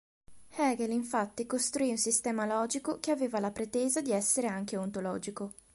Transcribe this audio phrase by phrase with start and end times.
[0.55, 5.53] Hegel infatti costruì un sistema Logico che aveva la pretesa di essere anche ontologico.